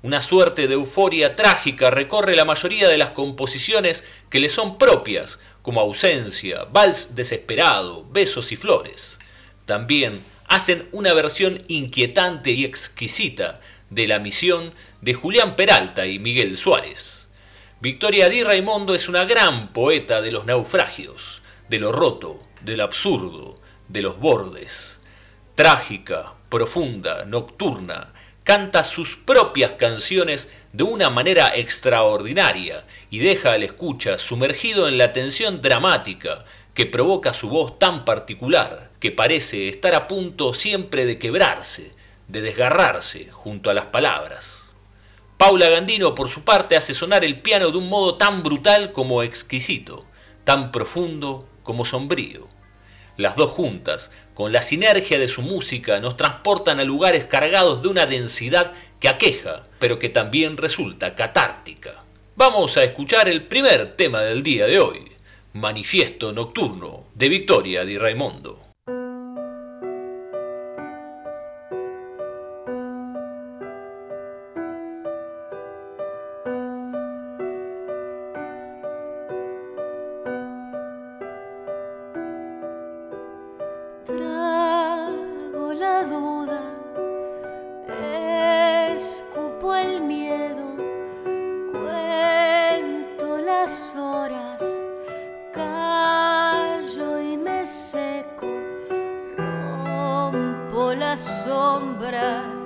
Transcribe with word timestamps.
Una 0.00 0.22
suerte 0.22 0.68
de 0.68 0.74
euforia 0.74 1.34
trágica 1.34 1.90
recorre 1.90 2.36
la 2.36 2.44
mayoría 2.44 2.88
de 2.88 2.98
las 2.98 3.10
composiciones 3.10 4.04
que 4.30 4.38
le 4.38 4.48
son 4.48 4.78
propias, 4.78 5.40
como 5.68 5.82
ausencia, 5.82 6.64
vals 6.64 7.14
desesperado, 7.14 8.06
besos 8.10 8.52
y 8.52 8.56
flores. 8.56 9.18
También 9.66 10.18
hacen 10.46 10.88
una 10.92 11.12
versión 11.12 11.62
inquietante 11.68 12.52
y 12.52 12.64
exquisita 12.64 13.60
de 13.90 14.06
la 14.06 14.18
misión 14.18 14.72
de 15.02 15.12
Julián 15.12 15.56
Peralta 15.56 16.06
y 16.06 16.18
Miguel 16.18 16.56
Suárez. 16.56 17.28
Victoria 17.82 18.30
Di 18.30 18.42
Raimondo 18.44 18.94
es 18.94 19.10
una 19.10 19.26
gran 19.26 19.74
poeta 19.74 20.22
de 20.22 20.30
los 20.30 20.46
naufragios, 20.46 21.42
de 21.68 21.78
lo 21.78 21.92
roto, 21.92 22.40
de 22.62 22.78
lo 22.78 22.84
absurdo, 22.84 23.54
de 23.88 24.00
los 24.00 24.18
bordes. 24.18 24.98
Trágica, 25.54 26.32
profunda, 26.48 27.26
nocturna, 27.26 28.14
canta 28.48 28.82
sus 28.82 29.14
propias 29.14 29.72
canciones 29.72 30.50
de 30.72 30.82
una 30.82 31.10
manera 31.10 31.54
extraordinaria 31.54 32.86
y 33.10 33.18
deja 33.18 33.52
al 33.52 33.62
escucha 33.62 34.16
sumergido 34.16 34.88
en 34.88 34.96
la 34.96 35.12
tensión 35.12 35.60
dramática 35.60 36.46
que 36.72 36.86
provoca 36.86 37.34
su 37.34 37.50
voz 37.50 37.78
tan 37.78 38.06
particular, 38.06 38.90
que 39.00 39.10
parece 39.10 39.68
estar 39.68 39.94
a 39.94 40.08
punto 40.08 40.54
siempre 40.54 41.04
de 41.04 41.18
quebrarse, 41.18 41.90
de 42.26 42.40
desgarrarse 42.40 43.28
junto 43.30 43.68
a 43.68 43.74
las 43.74 43.84
palabras. 43.84 44.64
Paula 45.36 45.68
Gandino, 45.68 46.14
por 46.14 46.30
su 46.30 46.42
parte, 46.42 46.74
hace 46.74 46.94
sonar 46.94 47.26
el 47.26 47.42
piano 47.42 47.70
de 47.70 47.76
un 47.76 47.90
modo 47.90 48.14
tan 48.14 48.42
brutal 48.42 48.92
como 48.92 49.22
exquisito, 49.22 50.06
tan 50.44 50.72
profundo 50.72 51.46
como 51.62 51.84
sombrío. 51.84 52.48
Las 53.18 53.34
dos 53.34 53.50
juntas, 53.50 54.12
con 54.32 54.52
la 54.52 54.62
sinergia 54.62 55.18
de 55.18 55.26
su 55.26 55.42
música, 55.42 55.98
nos 55.98 56.16
transportan 56.16 56.78
a 56.78 56.84
lugares 56.84 57.24
cargados 57.24 57.82
de 57.82 57.88
una 57.88 58.06
densidad 58.06 58.72
que 59.00 59.08
aqueja, 59.08 59.64
pero 59.80 59.98
que 59.98 60.08
también 60.08 60.56
resulta 60.56 61.16
catártica. 61.16 62.04
Vamos 62.36 62.76
a 62.76 62.84
escuchar 62.84 63.28
el 63.28 63.42
primer 63.42 63.96
tema 63.96 64.20
del 64.20 64.44
día 64.44 64.66
de 64.66 64.78
hoy, 64.78 65.10
Manifiesto 65.52 66.32
Nocturno, 66.32 67.08
de 67.16 67.28
Victoria 67.28 67.84
di 67.84 67.98
Raimondo. 67.98 68.67
sombra 101.16 102.57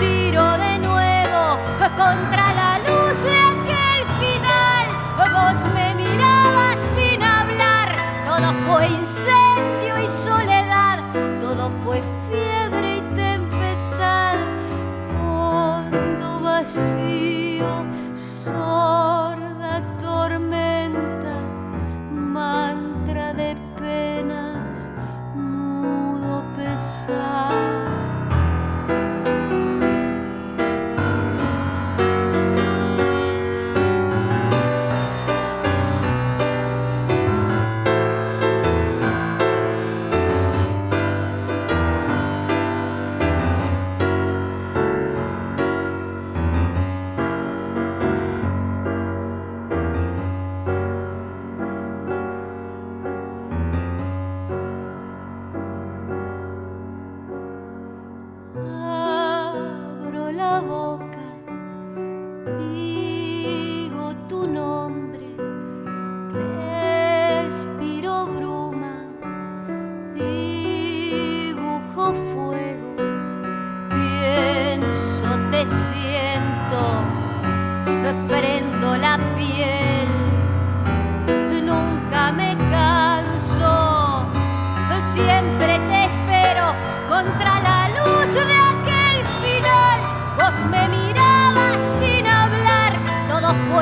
tiro 0.00 0.58
de 0.58 0.78
nuevo 0.78 1.58
contra 1.96 2.54
la 2.54 2.78
luz 2.78 3.22
de 3.22 3.38
aquel 3.52 4.00
final. 4.20 4.86
Vos 5.16 5.64
me 5.74 5.94
mirabas 5.94 6.76
sin 6.94 7.22
hablar, 7.22 7.96
todo 8.26 8.52
fue 8.66 8.86
inseguro. 8.88 9.45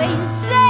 Say. 0.04 0.63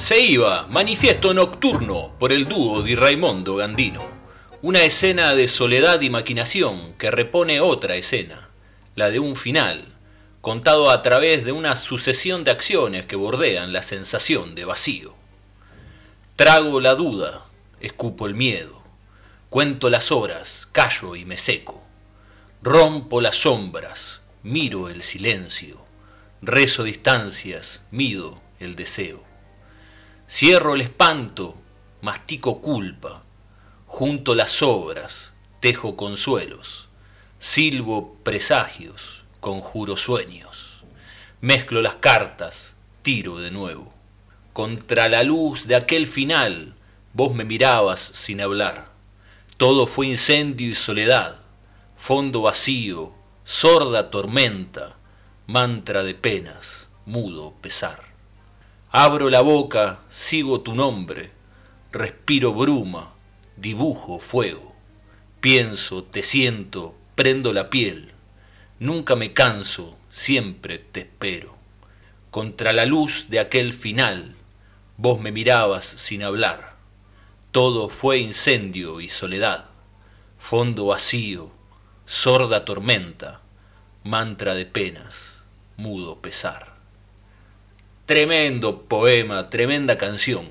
Se 0.00 0.18
iba, 0.18 0.66
manifiesto 0.66 1.34
nocturno, 1.34 2.14
por 2.18 2.32
el 2.32 2.48
dúo 2.48 2.80
de 2.80 2.96
Raimondo 2.96 3.56
Gandino. 3.56 4.02
Una 4.62 4.82
escena 4.82 5.34
de 5.34 5.46
soledad 5.46 6.00
y 6.00 6.08
maquinación 6.08 6.94
que 6.94 7.10
repone 7.10 7.60
otra 7.60 7.96
escena, 7.96 8.48
la 8.94 9.10
de 9.10 9.18
un 9.18 9.36
final, 9.36 9.84
contado 10.40 10.90
a 10.90 11.02
través 11.02 11.44
de 11.44 11.52
una 11.52 11.76
sucesión 11.76 12.44
de 12.44 12.50
acciones 12.50 13.04
que 13.04 13.14
bordean 13.14 13.74
la 13.74 13.82
sensación 13.82 14.54
de 14.54 14.64
vacío. 14.64 15.14
Trago 16.34 16.80
la 16.80 16.94
duda, 16.94 17.44
escupo 17.78 18.26
el 18.26 18.34
miedo, 18.34 18.82
cuento 19.50 19.90
las 19.90 20.10
horas, 20.10 20.66
callo 20.72 21.14
y 21.14 21.26
me 21.26 21.36
seco, 21.36 21.84
rompo 22.62 23.20
las 23.20 23.36
sombras, 23.36 24.22
miro 24.44 24.88
el 24.88 25.02
silencio, 25.02 25.84
rezo 26.40 26.84
distancias, 26.84 27.82
mido 27.90 28.40
el 28.60 28.76
deseo. 28.76 29.29
Cierro 30.32 30.76
el 30.76 30.80
espanto, 30.80 31.56
mastico 32.02 32.60
culpa, 32.60 33.24
junto 33.86 34.36
las 34.36 34.62
obras, 34.62 35.32
tejo 35.58 35.96
consuelos, 35.96 36.88
silbo 37.40 38.14
presagios, 38.22 39.24
conjuro 39.40 39.96
sueños, 39.96 40.84
mezclo 41.40 41.82
las 41.82 41.96
cartas, 41.96 42.76
tiro 43.02 43.38
de 43.38 43.50
nuevo. 43.50 43.92
Contra 44.52 45.08
la 45.08 45.24
luz 45.24 45.66
de 45.66 45.74
aquel 45.74 46.06
final, 46.06 46.76
vos 47.12 47.34
me 47.34 47.44
mirabas 47.44 48.00
sin 48.00 48.40
hablar. 48.40 48.92
Todo 49.56 49.88
fue 49.88 50.06
incendio 50.06 50.70
y 50.70 50.76
soledad, 50.76 51.40
fondo 51.96 52.42
vacío, 52.42 53.12
sorda 53.42 54.10
tormenta, 54.10 54.96
mantra 55.48 56.04
de 56.04 56.14
penas, 56.14 56.88
mudo 57.04 57.52
pesar. 57.60 58.09
Abro 58.92 59.30
la 59.30 59.40
boca, 59.40 60.00
sigo 60.10 60.62
tu 60.62 60.74
nombre, 60.74 61.30
respiro 61.92 62.52
bruma, 62.52 63.12
dibujo 63.56 64.18
fuego, 64.18 64.74
pienso, 65.40 66.02
te 66.02 66.24
siento, 66.24 66.96
prendo 67.14 67.52
la 67.52 67.70
piel, 67.70 68.10
nunca 68.80 69.14
me 69.14 69.32
canso, 69.32 69.96
siempre 70.10 70.80
te 70.80 71.02
espero. 71.02 71.56
Contra 72.32 72.72
la 72.72 72.84
luz 72.84 73.26
de 73.28 73.38
aquel 73.38 73.74
final, 73.74 74.34
vos 74.96 75.20
me 75.20 75.30
mirabas 75.30 75.84
sin 75.84 76.24
hablar, 76.24 76.74
todo 77.52 77.90
fue 77.90 78.18
incendio 78.18 79.00
y 79.00 79.08
soledad, 79.08 79.66
fondo 80.36 80.86
vacío, 80.86 81.52
sorda 82.06 82.64
tormenta, 82.64 83.40
mantra 84.02 84.56
de 84.56 84.66
penas, 84.66 85.42
mudo 85.76 86.20
pesar. 86.20 86.79
Tremendo 88.10 88.82
poema, 88.88 89.50
tremenda 89.50 89.96
canción. 89.96 90.50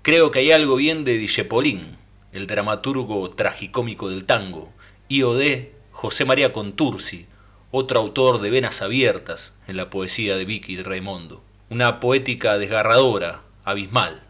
Creo 0.00 0.30
que 0.30 0.38
hay 0.38 0.52
algo 0.52 0.76
bien 0.76 1.04
de 1.04 1.18
Dijepolín, 1.18 1.98
el 2.32 2.46
dramaturgo 2.46 3.28
tragicómico 3.28 4.08
del 4.08 4.24
tango, 4.24 4.72
y 5.06 5.20
o 5.20 5.34
de 5.34 5.74
José 5.92 6.24
María 6.24 6.54
Contursi, 6.54 7.26
otro 7.72 8.00
autor 8.00 8.40
de 8.40 8.48
venas 8.48 8.80
abiertas 8.80 9.52
en 9.68 9.76
la 9.76 9.90
poesía 9.90 10.38
de 10.38 10.46
Vicky 10.46 10.82
Raimondo. 10.82 11.42
Una 11.68 12.00
poética 12.00 12.56
desgarradora, 12.56 13.42
abismal. 13.62 14.22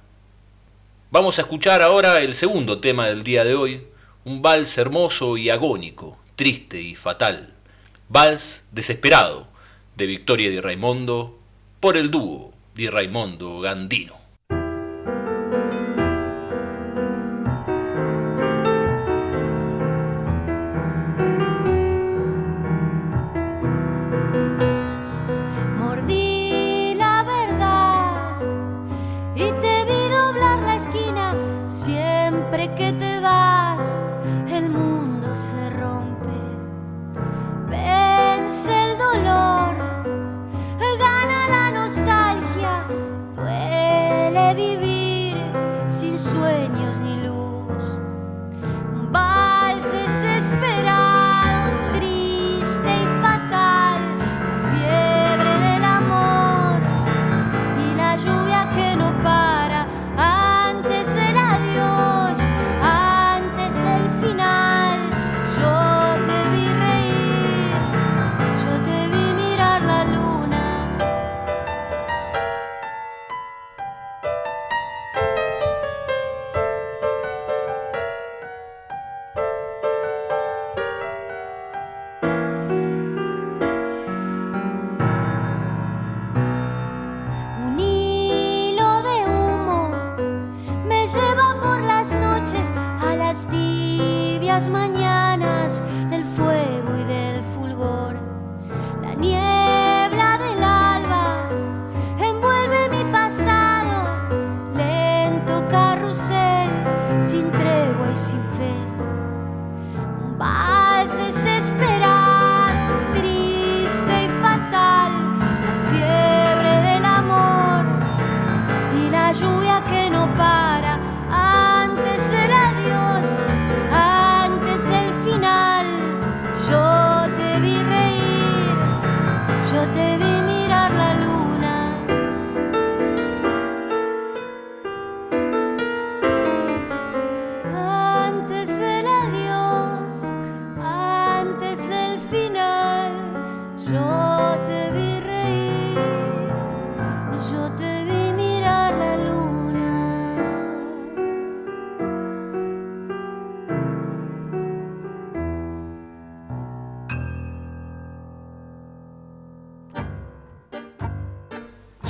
Vamos 1.13 1.39
a 1.39 1.43
escuchar 1.43 1.81
ahora 1.81 2.19
el 2.23 2.35
segundo 2.35 2.81
tema 2.81 3.07
del 3.07 3.23
día 3.23 3.45
de 3.45 3.55
hoy, 3.55 3.87
un 4.25 4.43
vals 4.43 4.77
hermoso 4.79 5.37
y 5.37 5.49
agónico, 5.49 6.19
triste 6.35 6.83
y 6.83 6.97
fatal. 6.97 7.55
Vals 8.09 8.65
desesperado, 8.73 9.47
de 9.95 10.07
Victoria 10.07 10.51
de 10.51 10.61
Raimondo 10.61 11.36
por 11.81 11.97
el 11.97 12.11
dúo 12.11 12.53
di 12.75 12.89
Raimondo 12.89 13.61
Gandino. 13.61 14.26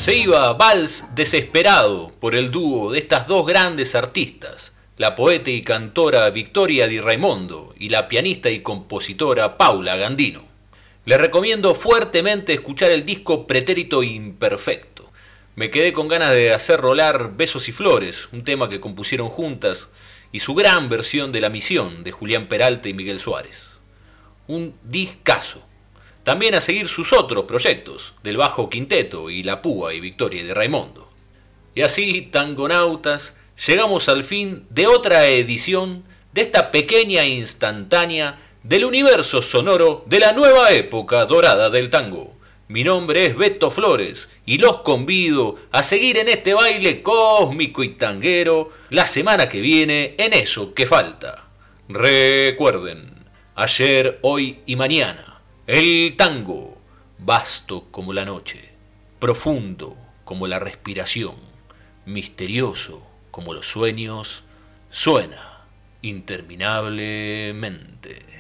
Se 0.07 0.15
iba 0.15 0.53
Vals 0.53 1.05
desesperado 1.17 2.13
por 2.21 2.37
el 2.37 2.53
dúo 2.53 2.93
de 2.93 3.01
estas 3.01 3.27
dos 3.27 3.45
grandes 3.45 3.97
artistas, 3.97 4.73
la 4.99 5.17
poeta 5.17 5.51
y 5.51 5.63
cantora 5.63 6.31
Victoria 6.31 6.87
Di 6.87 7.01
Raimondo 7.01 7.75
y 7.77 7.89
la 7.89 8.07
pianista 8.07 8.49
y 8.49 8.61
compositora 8.61 9.57
Paula 9.57 9.97
Gandino. 9.97 10.45
Les 11.07 11.21
recomiendo 11.21 11.75
fuertemente 11.75 12.53
escuchar 12.53 12.93
el 12.93 13.05
disco 13.05 13.49
Pretérito 13.49 14.05
Imperfecto. 14.05 15.11
Me 15.57 15.73
quedé 15.73 15.93
con 15.93 16.07
ganas 16.07 16.31
de 16.31 16.53
hacer 16.53 16.79
rolar 16.81 17.33
Besos 17.37 17.69
y 17.69 17.73
Flores, 17.73 18.29
un 18.31 18.45
tema 18.45 18.69
que 18.69 18.79
compusieron 18.79 19.29
juntas, 19.29 19.89
y 20.31 20.39
su 20.39 20.55
gran 20.55 20.89
versión 20.89 21.33
de 21.33 21.41
La 21.41 21.51
Misión 21.51 22.05
de 22.05 22.13
Julián 22.13 22.47
Peralta 22.47 22.89
y 22.89 22.95
Miguel 22.95 23.19
Suárez. 23.19 23.81
Un 24.47 24.77
discazo. 24.85 25.67
También 26.27 26.57
a 26.57 26.61
seguir 26.61 26.89
sus 26.89 27.13
otros 27.13 27.45
proyectos, 27.45 28.15
del 28.25 28.37
Bajo 28.37 28.69
Quinteto 28.69 29.31
y 29.31 29.45
La 29.45 29.63
Púa 29.63 29.95
y 29.95 30.01
Victoria 30.01 30.43
de 30.43 30.55
Raimundo. 30.55 31.09
Y 31.73 31.83
así, 31.83 32.23
tangonautas, 32.23 33.37
llegamos 33.65 34.09
al 34.09 34.25
fin 34.25 34.67
de 34.71 34.89
otra 34.89 35.29
edición 35.29 36.03
de 36.33 36.41
esta 36.41 36.73
pequeña 36.73 37.25
instantánea 37.25 38.41
del 38.65 38.87
universo 38.87 39.41
sonoro 39.41 40.03
de 40.07 40.19
la 40.19 40.33
nueva 40.33 40.73
época 40.73 41.25
dorada 41.27 41.71
del 41.71 41.91
tango. 41.91 42.35
Mi 42.67 42.83
nombre 42.83 43.27
es 43.27 43.37
Beto 43.37 43.71
Flores 43.71 44.29
y 44.45 44.59
los 44.59 44.79
convido 44.79 45.55
a 45.71 45.85
seguir 45.85 46.19
en 46.19 46.29
este 46.29 46.55
baile 46.55 47.03
cósmico 47.03 47.85
y 47.85 47.91
tanguero 47.91 48.71
la 48.91 49.07
semana 49.07 49.49
que 49.49 49.61
viene 49.61 50.17
en 50.19 50.33
eso 50.33 50.75
que 50.75 50.89
falta. 50.89 51.47
Recuerden, 51.89 53.15
ayer, 53.55 54.19
hoy 54.23 54.59
y 54.67 54.75
mañana, 54.75 55.36
el 55.67 56.15
tango, 56.17 56.79
vasto 57.19 57.89
como 57.91 58.13
la 58.13 58.25
noche, 58.25 58.71
profundo 59.19 59.97
como 60.25 60.47
la 60.47 60.61
respiración, 60.61 61.35
misterioso 62.05 63.03
como 63.33 63.53
los 63.53 63.67
sueños, 63.67 64.45
suena 64.91 65.65
interminablemente. 66.03 68.36